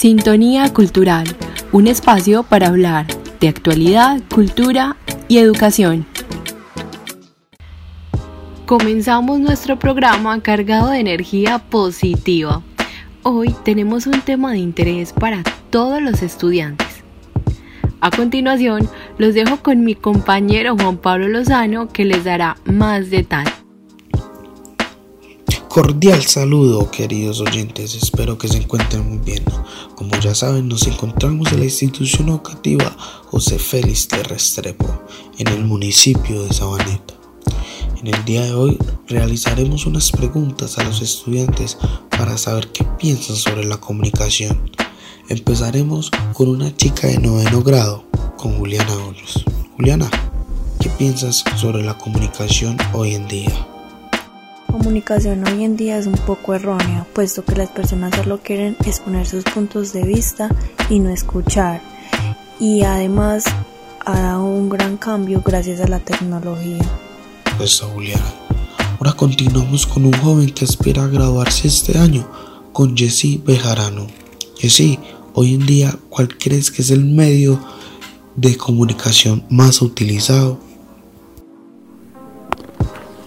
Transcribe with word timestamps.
Sintonía 0.00 0.72
Cultural, 0.72 1.26
un 1.72 1.86
espacio 1.86 2.42
para 2.42 2.68
hablar 2.68 3.06
de 3.38 3.48
actualidad, 3.48 4.22
cultura 4.34 4.96
y 5.28 5.36
educación. 5.36 6.06
Comenzamos 8.64 9.40
nuestro 9.40 9.78
programa 9.78 10.40
cargado 10.40 10.88
de 10.88 11.00
energía 11.00 11.58
positiva. 11.58 12.62
Hoy 13.24 13.54
tenemos 13.62 14.06
un 14.06 14.22
tema 14.22 14.52
de 14.52 14.58
interés 14.60 15.12
para 15.12 15.42
todos 15.68 16.00
los 16.00 16.22
estudiantes. 16.22 17.04
A 18.00 18.10
continuación, 18.10 18.88
los 19.18 19.34
dejo 19.34 19.58
con 19.58 19.84
mi 19.84 19.96
compañero 19.96 20.76
Juan 20.78 20.96
Pablo 20.96 21.28
Lozano 21.28 21.88
que 21.88 22.06
les 22.06 22.24
dará 22.24 22.56
más 22.64 23.10
detalles. 23.10 23.59
Cordial 25.70 26.24
saludo, 26.24 26.90
queridos 26.90 27.40
oyentes. 27.40 27.94
Espero 27.94 28.36
que 28.36 28.48
se 28.48 28.56
encuentren 28.56 29.08
muy 29.08 29.18
bien. 29.18 29.44
Como 29.94 30.18
ya 30.18 30.34
saben, 30.34 30.66
nos 30.66 30.88
encontramos 30.88 31.52
en 31.52 31.60
la 31.60 31.66
institución 31.66 32.28
educativa 32.28 32.96
José 33.26 33.56
Félix 33.56 34.08
de 34.08 34.20
Restrepo, 34.24 35.04
en 35.38 35.46
el 35.46 35.64
municipio 35.64 36.42
de 36.42 36.52
Sabaneta. 36.52 37.14
En 38.00 38.12
el 38.12 38.24
día 38.24 38.46
de 38.46 38.52
hoy 38.52 38.78
realizaremos 39.06 39.86
unas 39.86 40.10
preguntas 40.10 40.76
a 40.76 40.82
los 40.82 41.02
estudiantes 41.02 41.78
para 42.10 42.36
saber 42.36 42.66
qué 42.72 42.84
piensan 42.98 43.36
sobre 43.36 43.64
la 43.64 43.76
comunicación. 43.76 44.72
Empezaremos 45.28 46.10
con 46.32 46.48
una 46.48 46.76
chica 46.76 47.06
de 47.06 47.18
noveno 47.18 47.62
grado, 47.62 48.02
con 48.36 48.58
Juliana 48.58 48.92
Hoyos. 49.06 49.44
Juliana, 49.76 50.10
¿qué 50.80 50.88
piensas 50.88 51.44
sobre 51.54 51.84
la 51.84 51.96
comunicación 51.96 52.76
hoy 52.92 53.14
en 53.14 53.28
día? 53.28 53.69
Comunicación 54.70 55.46
hoy 55.46 55.64
en 55.64 55.76
día 55.76 55.98
es 55.98 56.06
un 56.06 56.14
poco 56.14 56.54
errónea, 56.54 57.06
puesto 57.12 57.44
que 57.44 57.56
las 57.56 57.70
personas 57.70 58.14
solo 58.14 58.40
quieren 58.42 58.76
exponer 58.84 59.26
sus 59.26 59.44
puntos 59.44 59.92
de 59.92 60.04
vista 60.04 60.48
y 60.88 61.00
no 61.00 61.10
escuchar. 61.10 61.80
Y 62.58 62.82
además 62.82 63.44
ha 64.04 64.20
dado 64.20 64.44
un 64.44 64.68
gran 64.68 64.96
cambio 64.96 65.42
gracias 65.44 65.80
a 65.80 65.88
la 65.88 65.98
tecnología. 65.98 66.78
Pues 67.56 67.80
Juliana, 67.80 68.32
ahora 68.98 69.12
continuamos 69.12 69.86
con 69.86 70.06
un 70.06 70.12
joven 70.14 70.50
que 70.50 70.64
espera 70.64 71.06
graduarse 71.06 71.68
este 71.68 71.98
año, 71.98 72.26
con 72.72 72.96
Jesse 72.96 73.42
Bejarano. 73.44 74.06
Jesse, 74.58 74.98
hoy 75.34 75.54
en 75.54 75.66
día, 75.66 75.96
¿cuál 76.08 76.36
crees 76.38 76.70
que 76.70 76.82
es 76.82 76.90
el 76.90 77.04
medio 77.04 77.58
de 78.36 78.56
comunicación 78.56 79.44
más 79.50 79.82
utilizado? 79.82 80.58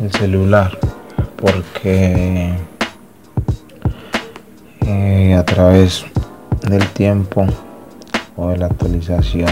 El 0.00 0.12
celular 0.12 0.78
porque 1.40 2.52
eh, 4.80 5.34
a 5.34 5.44
través 5.44 6.04
del 6.68 6.86
tiempo 6.88 7.46
o 8.36 8.48
de 8.48 8.56
la 8.56 8.66
actualización 8.66 9.50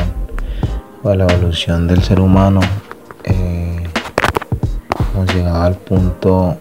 o 1.03 1.11
de 1.11 1.17
la 1.17 1.25
evolución 1.27 1.87
del 1.87 2.03
ser 2.03 2.21
humano 2.21 2.61
eh, 3.23 3.85
hemos 5.15 5.35
llegado 5.35 5.63
al 5.63 5.77
punto 5.77 6.57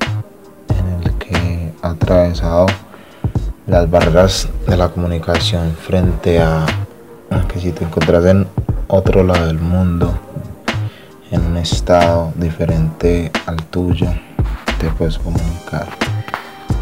en 0.70 1.04
el 1.04 1.14
que 1.18 1.74
ha 1.82 1.90
atravesado 1.90 2.68
las 3.66 3.90
barreras 3.90 4.48
de 4.68 4.78
la 4.78 4.90
comunicación 4.90 5.76
frente 5.76 6.40
a 6.40 6.66
que 7.52 7.60
si 7.60 7.72
te 7.72 7.84
encuentras 7.84 8.26
en 8.26 8.48
otro 8.88 9.24
lado 9.24 9.48
del 9.48 9.60
mundo 9.60 10.14
en 11.32 11.44
un 11.46 11.58
estado 11.58 12.32
diferente 12.36 13.32
al 13.48 13.64
tuyo 13.64 14.08
te 14.86 14.92
puedes 14.92 15.18
comunicar 15.18 15.88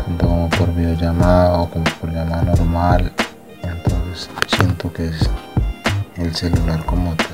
tanto 0.05 0.27
como 0.27 0.49
por 0.49 0.75
videollamada 0.75 1.53
o 1.53 1.69
como 1.69 1.85
por 2.01 2.11
llamada 2.11 2.43
normal 2.43 3.13
entonces 3.61 4.29
siento 4.47 4.91
que 4.91 5.07
es 5.07 5.29
el 6.17 6.35
celular 6.35 6.85
como 6.85 7.15
tal 7.15 7.27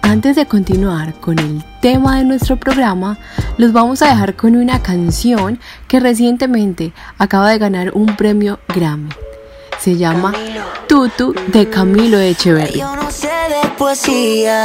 Antes 0.00 0.36
de 0.36 0.46
continuar 0.46 1.12
con 1.20 1.38
el 1.38 1.62
tema 1.82 2.16
de 2.16 2.24
nuestro 2.24 2.56
programa, 2.56 3.18
los 3.58 3.74
vamos 3.74 4.00
a 4.00 4.06
dejar 4.06 4.36
con 4.36 4.56
una 4.56 4.80
canción 4.80 5.60
que 5.86 6.00
recientemente 6.00 6.94
acaba 7.18 7.50
de 7.50 7.58
ganar 7.58 7.90
un 7.92 8.16
premio 8.16 8.58
Grammy. 8.74 9.10
Se 9.78 9.98
llama 9.98 10.32
Tutu 10.88 11.34
de 11.48 11.68
Camilo 11.68 12.18
Echeverry. 12.18 12.78
Yo 12.78 12.96
no 12.96 13.10
sé 13.10 13.28
de 13.28 13.68
poesía 13.76 14.64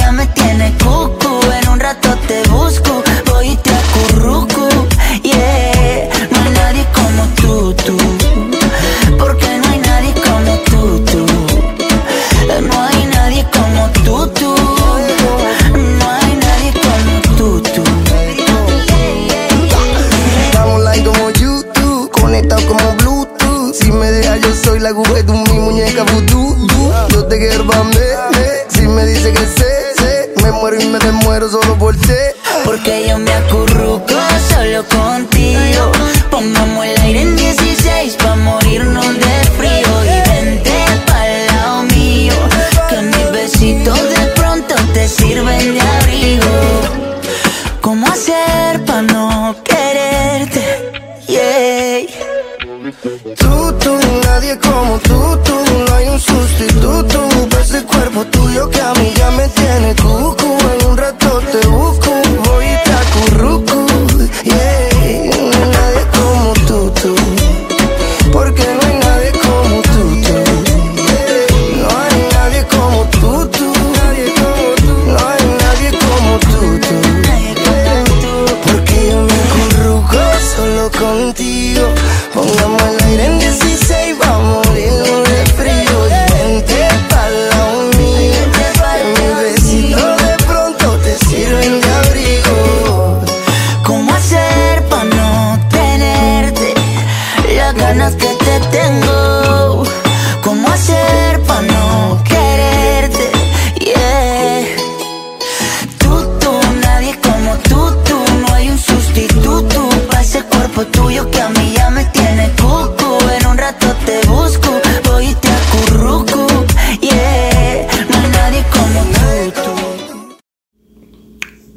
cucu. 0.83 1.39
En 1.61 1.69
un 1.69 1.79
rato 1.79 2.09
te 2.27 2.43
busco, 2.49 3.03
voy 3.27 3.49
y 3.49 3.57
te 3.57 3.71
acurruco. 3.71 4.69
Yeah, 5.23 6.09
no 6.31 6.39
hay 6.41 6.51
nadie 6.51 6.85
como 6.93 7.23
tú, 7.35 7.73
tú. 7.85 7.97
Porque 9.17 9.47
no 9.59 9.69
hay 9.69 9.79
nadie 9.79 10.13
como 10.13 10.57
tú, 10.69 10.99
tú. 11.05 11.25
No 12.69 12.81
hay 12.81 13.05
nadie 13.05 13.45
como 13.51 13.89
tú, 14.03 14.27
tú. 14.39 14.55
No 15.73 16.09
hay 16.09 16.35
nadie 16.35 16.71
como 16.81 17.13
tú, 17.37 17.61
tú. 17.61 17.83
Estamos 20.45 20.75
online 20.79 21.03
como 21.03 21.29
YouTube, 21.31 22.11
conectado 22.11 22.61
como 22.67 22.95
Bluetooth. 22.95 23.73
Si 23.73 23.91
me 23.91 24.11
dejas, 24.11 24.39
yo 24.41 24.53
soy 24.55 24.79
la 24.79 24.89
aguja 24.89 25.13
de 25.13 25.23
mi 25.23 25.59
muñeca 25.59 26.03
vudú. 26.03 26.67
Yo 27.09 27.25
te 27.25 27.37
quiero 27.37 27.65
pa' 27.67 27.83
muero 30.61 30.79
y 30.79 30.85
me 30.89 30.99
desmuero 30.99 31.49
solo 31.49 31.75
por 31.77 31.97
sé. 32.05 32.35
Porque 32.63 33.07
yo 33.07 33.17
me 33.17 33.33
acurruco 33.33 33.70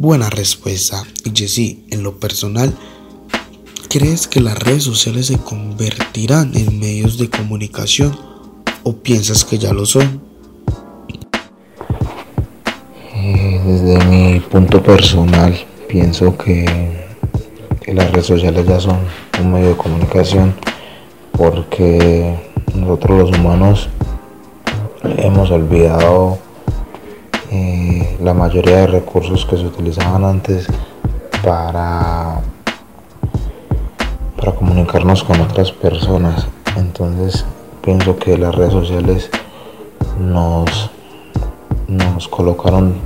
Buena 0.04 0.28
respuesta. 0.28 1.02
Y 1.24 1.30
Jessy, 1.34 1.86
en 1.88 2.02
lo 2.02 2.20
personal, 2.20 2.74
¿Crees 3.88 4.26
que 4.26 4.40
las 4.40 4.58
redes 4.58 4.82
sociales 4.82 5.28
se 5.28 5.38
convertirán 5.38 6.54
en 6.56 6.78
medios 6.78 7.16
de 7.16 7.30
comunicación 7.30 8.14
o 8.82 8.92
piensas 8.92 9.46
que 9.46 9.56
ya 9.56 9.72
lo 9.72 9.86
son? 9.86 10.20
Eh, 13.14 13.62
desde 13.64 14.04
mi 14.04 14.40
punto 14.40 14.82
personal, 14.82 15.56
pienso 15.88 16.36
que, 16.36 16.66
que 17.80 17.94
las 17.94 18.12
redes 18.12 18.26
sociales 18.26 18.66
ya 18.66 18.80
son 18.80 18.98
un 19.40 19.52
medio 19.52 19.68
de 19.68 19.76
comunicación 19.76 20.54
porque 21.32 22.36
nosotros 22.74 23.30
los 23.30 23.38
humanos 23.38 23.88
hemos 25.16 25.50
olvidado 25.50 26.43
eh, 27.56 28.16
la 28.20 28.34
mayoría 28.34 28.78
de 28.78 28.86
recursos 28.88 29.46
que 29.46 29.56
se 29.56 29.64
utilizaban 29.64 30.24
antes 30.24 30.66
para, 31.44 32.40
para 34.36 34.52
comunicarnos 34.56 35.22
con 35.22 35.40
otras 35.40 35.70
personas. 35.70 36.48
Entonces 36.76 37.44
pienso 37.80 38.16
que 38.16 38.36
las 38.36 38.56
redes 38.56 38.72
sociales 38.72 39.30
nos, 40.18 40.90
nos 41.86 42.26
colocaron 42.26 42.96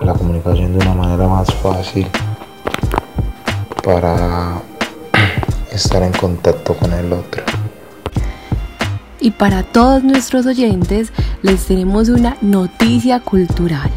la 0.00 0.14
comunicación 0.14 0.72
de 0.72 0.86
una 0.86 0.94
manera 0.94 1.28
más 1.28 1.52
fácil 1.56 2.06
para 3.84 4.62
estar 5.70 6.02
en 6.02 6.12
contacto 6.12 6.72
con 6.72 6.90
el 6.94 7.12
otro. 7.12 7.42
Y 9.20 9.32
para 9.32 9.62
todos 9.62 10.04
nuestros 10.04 10.46
oyentes 10.46 11.12
les 11.42 11.66
tenemos 11.66 12.08
una 12.08 12.36
noticia 12.40 13.20
cultural. 13.20 13.90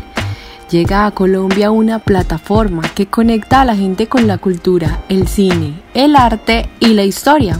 Llega 0.69 1.05
a 1.05 1.11
Colombia 1.11 1.69
una 1.69 1.99
plataforma 1.99 2.81
que 2.95 3.05
conecta 3.05 3.61
a 3.61 3.65
la 3.65 3.75
gente 3.75 4.07
con 4.07 4.25
la 4.25 4.37
cultura, 4.37 5.03
el 5.09 5.27
cine, 5.27 5.81
el 5.93 6.15
arte 6.15 6.69
y 6.79 6.93
la 6.93 7.03
historia. 7.03 7.59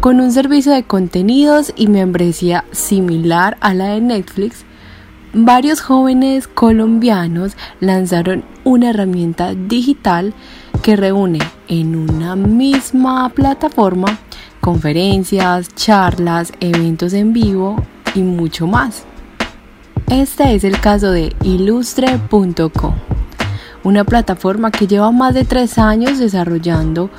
Con 0.00 0.20
un 0.20 0.32
servicio 0.32 0.72
de 0.72 0.82
contenidos 0.82 1.72
y 1.76 1.86
membresía 1.86 2.64
similar 2.72 3.56
a 3.60 3.72
la 3.74 3.86
de 3.86 4.00
Netflix, 4.00 4.64
varios 5.32 5.80
jóvenes 5.80 6.46
colombianos 6.46 7.56
lanzaron 7.80 8.44
una 8.64 8.90
herramienta 8.90 9.54
digital 9.54 10.34
que 10.82 10.96
reúne 10.96 11.38
en 11.68 11.96
una 11.96 12.36
misma 12.36 13.30
plataforma 13.30 14.18
conferencias, 14.64 15.74
charlas, 15.74 16.50
eventos 16.58 17.12
en 17.12 17.34
vivo 17.34 17.76
y 18.14 18.22
mucho 18.22 18.66
más. 18.66 19.04
Este 20.08 20.54
es 20.54 20.64
el 20.64 20.80
caso 20.80 21.10
de 21.10 21.36
ilustre.co, 21.42 22.94
una 23.82 24.04
plataforma 24.04 24.70
que 24.70 24.86
lleva 24.86 25.12
más 25.12 25.34
de 25.34 25.44
tres 25.44 25.76
años 25.76 26.18
desarrollando 26.18 27.10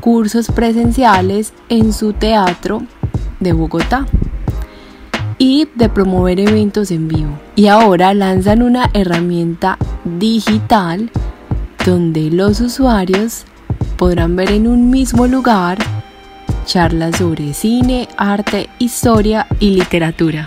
cursos 0.00 0.46
presenciales 0.46 1.52
en 1.68 1.92
su 1.92 2.14
teatro 2.14 2.84
de 3.38 3.52
Bogotá 3.52 4.06
y 5.36 5.68
de 5.74 5.90
promover 5.90 6.40
eventos 6.40 6.90
en 6.90 7.08
vivo. 7.08 7.38
Y 7.54 7.66
ahora 7.66 8.14
lanzan 8.14 8.62
una 8.62 8.88
herramienta 8.94 9.76
digital 10.06 11.10
donde 11.84 12.30
los 12.30 12.62
usuarios 12.62 13.44
podrán 13.98 14.36
ver 14.36 14.52
en 14.52 14.66
un 14.66 14.88
mismo 14.88 15.26
lugar 15.26 15.76
charlas 16.64 17.16
sobre 17.16 17.54
cine, 17.54 18.08
arte, 18.16 18.68
historia 18.78 19.46
y 19.60 19.76
literatura. 19.76 20.44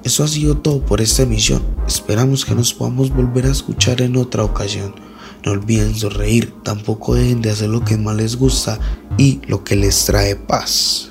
Eso 0.06 0.22
ha 0.22 0.28
sido 0.28 0.56
todo 0.56 0.80
por 0.82 1.00
esta 1.00 1.24
emisión. 1.24 1.60
Esperamos 1.84 2.44
que 2.44 2.54
nos 2.54 2.72
podamos 2.72 3.10
volver 3.12 3.44
a 3.46 3.50
escuchar 3.50 4.00
en 4.02 4.16
otra 4.16 4.44
ocasión. 4.44 4.94
No 5.44 5.50
olviden 5.50 5.96
sonreír, 5.96 6.54
tampoco 6.62 7.16
dejen 7.16 7.42
de 7.42 7.50
hacer 7.50 7.70
lo 7.70 7.84
que 7.84 7.96
más 7.96 8.14
les 8.14 8.36
gusta 8.36 8.78
y 9.18 9.40
lo 9.48 9.64
que 9.64 9.74
les 9.74 10.04
trae 10.04 10.36
paz. 10.36 11.10